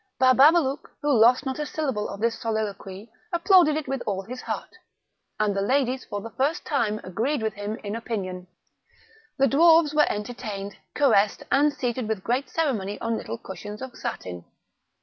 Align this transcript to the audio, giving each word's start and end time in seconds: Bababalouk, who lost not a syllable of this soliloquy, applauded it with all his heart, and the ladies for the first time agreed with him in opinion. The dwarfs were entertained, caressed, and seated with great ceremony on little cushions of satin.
Bababalouk, 0.19 0.89
who 1.03 1.13
lost 1.13 1.45
not 1.45 1.59
a 1.59 1.65
syllable 1.67 2.09
of 2.09 2.19
this 2.21 2.39
soliloquy, 2.39 3.11
applauded 3.31 3.75
it 3.77 3.87
with 3.87 4.01
all 4.07 4.23
his 4.23 4.41
heart, 4.41 4.77
and 5.39 5.55
the 5.55 5.61
ladies 5.61 6.05
for 6.05 6.21
the 6.21 6.31
first 6.31 6.65
time 6.65 6.99
agreed 7.03 7.43
with 7.43 7.53
him 7.53 7.75
in 7.83 7.95
opinion. 7.95 8.47
The 9.37 9.45
dwarfs 9.47 9.93
were 9.93 10.11
entertained, 10.11 10.75
caressed, 10.95 11.43
and 11.51 11.71
seated 11.71 12.07
with 12.07 12.23
great 12.23 12.49
ceremony 12.49 12.99
on 12.99 13.15
little 13.15 13.37
cushions 13.37 13.79
of 13.79 13.95
satin. 13.95 14.45